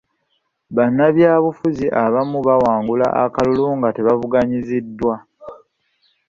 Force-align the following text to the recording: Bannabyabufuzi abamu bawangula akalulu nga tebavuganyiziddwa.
Bannabyabufuzi 0.75 1.85
abamu 2.03 2.37
bawangula 2.47 3.07
akalulu 3.23 3.67
nga 3.77 3.89
tebavuganyiziddwa. 3.95 5.15